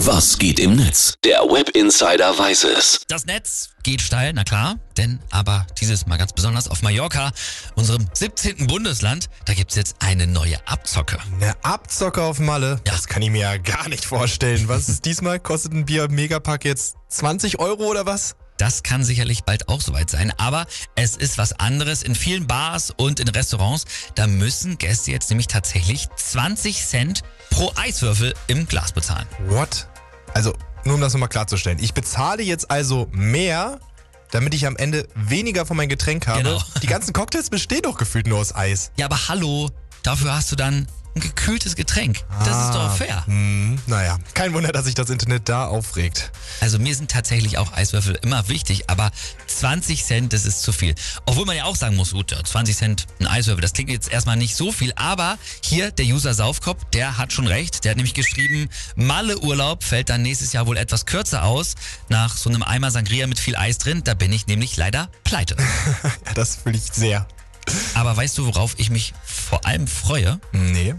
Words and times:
Was 0.00 0.38
geht 0.38 0.60
im 0.60 0.76
Netz? 0.76 1.14
Der 1.24 1.38
Web 1.40 1.70
Insider 1.70 2.38
weiß 2.38 2.64
es. 2.64 3.00
Das 3.08 3.24
Netz 3.24 3.70
geht 3.82 4.02
steil, 4.02 4.32
na 4.34 4.44
klar, 4.44 4.76
denn 4.98 5.20
aber 5.30 5.66
dieses 5.80 6.06
Mal 6.06 6.18
ganz 6.18 6.34
besonders 6.34 6.68
auf 6.68 6.82
Mallorca, 6.82 7.32
unserem 7.76 8.06
17. 8.12 8.66
Bundesland, 8.66 9.30
da 9.46 9.54
gibt's 9.54 9.74
jetzt 9.74 9.96
eine 10.00 10.26
neue 10.26 10.58
Abzocke. 10.66 11.18
Eine 11.40 11.54
Abzocke 11.64 12.22
auf 12.22 12.38
Malle? 12.38 12.80
Ja. 12.86 12.92
Das 12.92 13.06
kann 13.06 13.22
ich 13.22 13.30
mir 13.30 13.40
ja 13.40 13.56
gar 13.56 13.88
nicht 13.88 14.04
vorstellen. 14.04 14.68
Was 14.68 14.90
ist 14.90 15.04
diesmal? 15.06 15.40
Kostet 15.40 15.72
ein 15.72 15.86
Bier 15.86 16.08
Megapack 16.10 16.66
jetzt 16.66 16.96
20 17.08 17.58
Euro 17.58 17.84
oder 17.84 18.04
was? 18.04 18.36
Das 18.58 18.82
kann 18.82 19.04
sicherlich 19.04 19.44
bald 19.44 19.68
auch 19.68 19.82
soweit 19.82 20.08
sein, 20.08 20.32
aber 20.38 20.66
es 20.94 21.16
ist 21.16 21.36
was 21.36 21.52
anderes. 21.54 22.02
In 22.02 22.14
vielen 22.14 22.46
Bars 22.46 22.90
und 22.90 23.20
in 23.20 23.28
Restaurants, 23.28 23.84
da 24.14 24.26
müssen 24.26 24.78
Gäste 24.78 25.10
jetzt 25.10 25.28
nämlich 25.30 25.46
tatsächlich 25.46 26.08
20 26.16 26.84
Cent 26.84 27.22
pro 27.56 27.72
Eiswürfel 27.74 28.34
im 28.48 28.68
Glas 28.68 28.92
bezahlen. 28.92 29.26
What? 29.46 29.88
Also, 30.34 30.52
nur 30.84 30.96
um 30.96 31.00
das 31.00 31.14
nochmal 31.14 31.30
klarzustellen. 31.30 31.78
Ich 31.80 31.94
bezahle 31.94 32.42
jetzt 32.42 32.70
also 32.70 33.08
mehr, 33.12 33.80
damit 34.30 34.52
ich 34.52 34.66
am 34.66 34.76
Ende 34.76 35.08
weniger 35.14 35.64
von 35.64 35.78
meinem 35.78 35.88
Getränk 35.88 36.26
habe. 36.26 36.42
Genau. 36.42 36.62
Die 36.82 36.86
ganzen 36.86 37.14
Cocktails 37.14 37.48
bestehen 37.48 37.80
doch 37.82 37.96
gefühlt 37.96 38.26
nur 38.26 38.38
aus 38.40 38.54
Eis. 38.54 38.92
Ja, 38.98 39.06
aber 39.06 39.28
hallo, 39.28 39.70
dafür 40.02 40.36
hast 40.36 40.52
du 40.52 40.56
dann 40.56 40.86
ein 41.14 41.20
gekühltes 41.20 41.76
Getränk. 41.76 42.24
Das 42.44 42.66
ist 42.66 42.74
doch 42.74 42.94
fair. 42.94 43.24
Naja, 43.86 44.18
kein 44.34 44.52
Wunder, 44.54 44.72
dass 44.72 44.84
sich 44.86 44.94
das 44.94 45.10
Internet 45.10 45.48
da 45.48 45.66
aufregt. 45.66 46.30
Also 46.60 46.78
mir 46.78 46.94
sind 46.94 47.10
tatsächlich 47.10 47.58
auch 47.58 47.72
Eiswürfel 47.72 48.18
immer 48.22 48.48
wichtig, 48.48 48.88
aber 48.88 49.10
20 49.46 50.04
Cent, 50.04 50.32
das 50.32 50.44
ist 50.44 50.62
zu 50.62 50.72
viel. 50.72 50.94
Obwohl 51.26 51.46
man 51.46 51.56
ja 51.56 51.64
auch 51.64 51.76
sagen 51.76 51.96
muss, 51.96 52.12
gut, 52.12 52.34
20 52.44 52.76
Cent 52.76 53.06
ein 53.20 53.26
Eiswürfel, 53.26 53.62
das 53.62 53.72
klingt 53.72 53.90
jetzt 53.90 54.10
erstmal 54.10 54.36
nicht 54.36 54.56
so 54.56 54.72
viel, 54.72 54.92
aber 54.96 55.38
hier 55.62 55.90
der 55.90 56.06
User 56.06 56.34
Saufkopf, 56.34 56.84
der 56.92 57.18
hat 57.18 57.32
schon 57.32 57.46
recht. 57.46 57.84
Der 57.84 57.90
hat 57.90 57.96
nämlich 57.96 58.14
geschrieben, 58.14 58.68
Malle-Urlaub 58.96 59.84
fällt 59.84 60.08
dann 60.08 60.22
nächstes 60.22 60.52
Jahr 60.52 60.66
wohl 60.66 60.76
etwas 60.76 61.06
kürzer 61.06 61.44
aus. 61.44 61.74
Nach 62.08 62.36
so 62.36 62.50
einem 62.50 62.62
Eimer 62.62 62.90
Sangria 62.90 63.26
mit 63.26 63.38
viel 63.38 63.56
Eis 63.56 63.78
drin, 63.78 64.02
da 64.04 64.14
bin 64.14 64.32
ich 64.32 64.46
nämlich 64.46 64.76
leider 64.76 65.08
pleite. 65.24 65.56
Ja, 66.26 66.34
das 66.34 66.56
fühle 66.56 66.76
ich 66.76 66.84
sehr. 66.92 67.26
Aber 67.94 68.16
weißt 68.16 68.38
du, 68.38 68.46
worauf 68.46 68.74
ich 68.78 68.90
mich 68.90 69.12
vor 69.24 69.64
allem 69.66 69.86
freue? 69.86 70.40
Nee. 70.52 70.94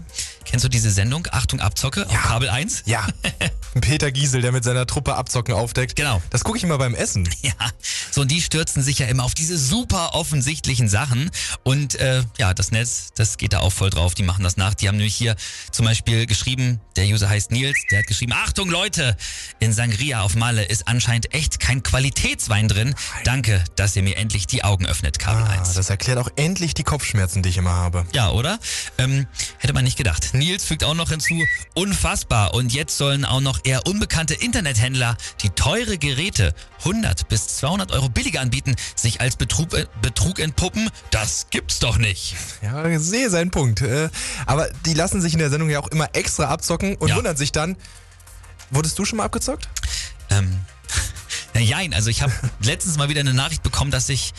Kennst 0.48 0.64
du 0.64 0.68
diese 0.68 0.90
Sendung 0.90 1.28
Achtung 1.30 1.60
Abzocke 1.60 2.06
auf 2.08 2.22
Kabel 2.22 2.48
1? 2.48 2.84
Ja. 2.86 3.06
Peter 3.82 4.10
Giesel, 4.10 4.40
der 4.40 4.50
mit 4.50 4.64
seiner 4.64 4.86
Truppe 4.86 5.14
Abzocken 5.14 5.54
aufdeckt. 5.54 5.94
Genau. 5.94 6.22
Das 6.30 6.42
gucke 6.42 6.56
ich 6.56 6.64
immer 6.64 6.78
beim 6.78 6.94
Essen. 6.94 7.28
Ja, 7.42 7.52
so 8.10 8.22
und 8.22 8.30
die 8.30 8.40
stürzen 8.42 8.82
sich 8.82 8.98
ja 8.98 9.06
immer 9.06 9.22
auf 9.24 9.32
diese 9.34 9.56
super 9.56 10.14
offensichtlichen 10.14 10.88
Sachen 10.88 11.30
und 11.62 11.94
äh, 11.94 12.22
ja, 12.36 12.52
das 12.52 12.72
Netz, 12.72 13.08
das 13.14 13.36
geht 13.38 13.52
da 13.52 13.60
auch 13.60 13.72
voll 13.72 13.90
drauf, 13.90 14.14
die 14.14 14.22
machen 14.24 14.42
das 14.42 14.56
nach. 14.56 14.74
Die 14.74 14.88
haben 14.88 14.96
nämlich 14.96 15.14
hier 15.14 15.36
zum 15.70 15.86
Beispiel 15.86 16.26
geschrieben, 16.26 16.80
der 16.96 17.06
User 17.06 17.28
heißt 17.28 17.52
Nils, 17.52 17.78
der 17.90 18.00
hat 18.00 18.06
geschrieben, 18.06 18.32
Achtung 18.32 18.68
Leute, 18.70 19.16
in 19.60 19.72
Sangria 19.72 20.22
auf 20.22 20.34
Malle 20.34 20.64
ist 20.64 20.88
anscheinend 20.88 21.32
echt 21.32 21.60
kein 21.60 21.82
Qualitätswein 21.82 22.66
drin. 22.68 22.94
Danke, 23.24 23.62
dass 23.76 23.94
ihr 23.96 24.02
mir 24.02 24.16
endlich 24.16 24.46
die 24.46 24.64
Augen 24.64 24.86
öffnet, 24.86 25.18
Kabel 25.18 25.44
Ah, 25.44 25.60
1. 25.60 25.74
das 25.74 25.88
erklärt 25.88 26.18
auch 26.18 26.28
endlich 26.36 26.74
die 26.74 26.84
Kopfschmerzen, 26.84 27.42
die 27.42 27.50
ich 27.50 27.56
immer 27.56 27.72
habe. 27.74 28.04
Ja, 28.12 28.30
oder? 28.30 28.58
Ähm, 28.98 29.26
hätte 29.58 29.72
man 29.74 29.84
nicht 29.84 29.96
gedacht. 29.96 30.34
Nils 30.38 30.64
fügt 30.64 30.84
auch 30.84 30.94
noch 30.94 31.10
hinzu, 31.10 31.34
unfassbar. 31.74 32.54
Und 32.54 32.72
jetzt 32.72 32.96
sollen 32.96 33.24
auch 33.24 33.40
noch 33.40 33.60
eher 33.64 33.86
unbekannte 33.86 34.34
Internethändler, 34.34 35.16
die 35.42 35.50
teure 35.50 35.98
Geräte 35.98 36.54
100 36.80 37.28
bis 37.28 37.56
200 37.58 37.92
Euro 37.92 38.08
billiger 38.08 38.40
anbieten, 38.40 38.76
sich 38.94 39.20
als 39.20 39.36
Betrug, 39.36 39.74
äh, 39.74 39.86
Betrug 40.00 40.38
entpuppen. 40.38 40.90
Das 41.10 41.48
gibt's 41.50 41.78
doch 41.80 41.98
nicht. 41.98 42.36
Ja, 42.62 42.84
ich 42.86 43.00
sehe 43.00 43.30
seinen 43.30 43.50
Punkt. 43.50 43.82
Äh, 43.82 44.08
Aber 44.46 44.68
die 44.86 44.94
lassen 44.94 45.20
sich 45.20 45.32
in 45.32 45.38
der 45.38 45.50
Sendung 45.50 45.70
ja 45.70 45.80
auch 45.80 45.88
immer 45.88 46.08
extra 46.14 46.44
abzocken 46.46 46.96
und 46.96 47.08
Ja. 47.08 47.16
wundern 47.16 47.36
sich 47.36 47.52
dann. 47.52 47.76
Wurdest 48.70 48.98
du 48.98 49.04
schon 49.04 49.16
mal 49.18 49.24
abgezockt? 49.24 49.68
Ähm, 50.30 50.58
na 51.54 51.60
jein, 51.60 51.94
also 51.94 52.10
ich 52.10 52.22
habe 52.22 52.32
letztens 52.62 52.96
mal 52.96 53.08
wieder 53.08 53.20
eine 53.20 53.34
Nachricht 53.34 53.62
bekommen, 53.62 53.90
dass 53.90 54.08
ich 54.08 54.32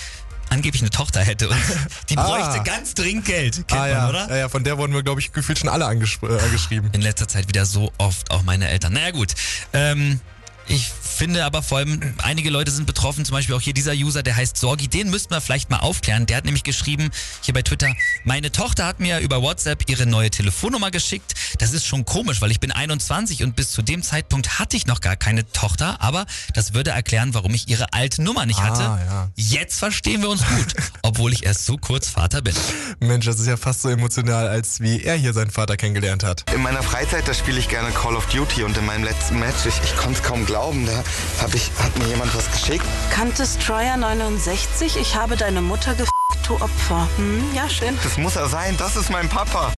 angeblich 0.50 0.82
eine 0.82 0.90
Tochter 0.90 1.22
hätte 1.22 1.50
und 1.50 1.58
die 2.10 2.18
Ah. 2.18 2.26
bräuchte 2.26 2.64
ganz 2.64 2.94
dringend 2.94 3.26
Geld. 3.26 3.56
Kennt 3.68 3.72
man, 3.72 3.90
ja. 3.90 4.10
oder? 4.10 4.30
ja, 4.30 4.36
ja, 4.38 4.50
von 4.50 4.64
der 4.64 4.78
wurden 4.78 4.94
wir, 4.94 5.04
glaube 5.04 5.22
ich, 5.22 5.32
gefühlt 5.32 5.60
schon 5.60 5.70
alle 5.70 5.86
äh, 5.86 5.88
angeschrieben. 5.88 6.90
in 6.94 7.02
letzter 7.02 7.28
Zeit 7.28 7.48
wieder 7.48 7.66
so 7.66 7.92
oft 7.98 8.32
auch 8.32 8.44
meine 8.44 8.68
Eltern. 8.70 8.94
Naja 8.94 9.12
gut. 9.12 9.34
Ähm, 9.74 10.20
ich 10.68 10.92
finde 11.20 11.44
aber 11.44 11.62
vor 11.62 11.80
allem, 11.80 12.14
einige 12.24 12.50
Leute 12.50 12.72
sind 12.72 12.86
betroffen, 12.86 13.26
zum 13.26 13.34
Beispiel 13.34 13.54
auch 13.54 13.60
hier 13.60 13.74
dieser 13.74 13.92
User, 13.92 14.24
der 14.24 14.38
heißt 14.38 14.56
Sorgi, 14.56 14.88
den 14.88 15.10
müssten 15.10 15.32
wir 15.32 15.42
vielleicht 15.42 15.70
mal 15.70 15.80
aufklären. 15.80 16.26
Der 16.26 16.38
hat 16.38 16.46
nämlich 16.46 16.64
geschrieben, 16.64 17.12
hier 17.42 17.54
bei 17.54 17.62
Twitter, 17.62 17.94
meine 18.24 18.54
Tochter 18.54 18.86
hat 18.86 19.02
mir 19.02 19.20
über 19.20 19.42
WhatsApp 19.42 19.90
ihre 19.90 20.06
neue 20.06 20.30
Telefonnummer 20.30 20.92
geschickt. 20.92 21.34
Das 21.58 21.74
ist 21.74 21.86
schon 21.86 22.06
komisch, 22.06 22.40
weil 22.40 22.52
ich 22.52 22.62
bin 22.62 22.72
21 22.72 23.44
und 23.44 23.58
bis 23.58 23.72
zu 23.72 23.82
dem 23.82 24.02
Zeitpunkt 24.02 24.60
hatte 24.60 24.78
ich 24.78 24.88
noch 24.88 25.02
gar 25.02 25.18
keine 25.18 25.46
Tochter, 25.52 26.02
aber 26.02 26.26
das 26.54 26.74
würde 26.74 26.92
erklären, 26.92 27.34
warum 27.34 27.54
ich 27.54 27.68
ihre 27.68 27.92
alte 27.92 28.22
Nummer 28.22 28.46
nicht 28.46 28.62
hatte. 28.62 28.84
Ah, 28.84 29.00
ja. 29.06 29.30
Jetzt 29.36 29.80
verstehen 29.80 30.22
wir 30.22 30.30
uns 30.30 30.46
gut, 30.46 30.74
obwohl 31.02 31.34
ich 31.34 31.46
erst 31.46 31.66
so 31.66 31.76
kurz 31.76 32.08
Vater 32.08 32.42
bin. 32.42 32.56
Mensch, 33.02 33.26
das 33.26 33.40
ist 33.42 33.48
ja 33.48 33.58
fast 33.58 33.82
so 33.82 33.90
emotional, 33.90 34.48
als 34.48 34.80
wie 34.80 35.04
er 35.04 35.16
hier 35.16 35.34
seinen 35.34 35.52
Vater 35.52 35.76
kennengelernt 35.76 36.24
hat. 36.24 36.50
In 36.54 36.62
meiner 36.62 36.82
Freizeit, 36.82 37.28
da 37.28 37.34
spiele 37.34 37.60
ich 37.60 37.68
gerne 37.68 37.92
Call 37.92 38.16
of 38.16 38.26
Duty 38.28 38.64
und 38.64 38.78
in 38.78 38.86
meinem 38.86 39.04
letzten 39.04 39.38
Match, 39.40 39.66
ich, 39.66 39.76
ich 39.84 39.98
konnte 39.98 40.14
es 40.14 40.24
kaum 40.24 40.46
glauben, 40.60 40.86
da 40.86 41.04
hab 41.42 41.54
ich, 41.54 41.72
hat 41.82 41.98
mir 41.98 42.08
jemand 42.08 42.36
was 42.36 42.52
geschickt. 42.52 42.86
Kanntest 43.12 43.62
Troyer 43.62 43.96
69? 43.96 44.98
Ich 44.98 45.16
habe 45.16 45.38
deine 45.38 45.62
Mutter 45.62 45.92
gefickt, 45.92 46.12
du 46.48 46.56
Opfer. 46.56 47.08
Hm, 47.16 47.44
ja, 47.56 47.70
schön. 47.70 47.98
Das 48.04 48.18
muss 48.18 48.36
er 48.36 48.50
sein, 48.50 48.76
das 48.78 48.98
ist 48.98 49.10
mein 49.10 49.30
Papa. 49.30 49.68